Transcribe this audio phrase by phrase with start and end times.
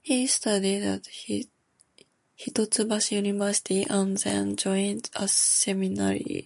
[0.00, 1.08] He studied at
[2.38, 6.44] Hitotsubashi University and then joined a seminary.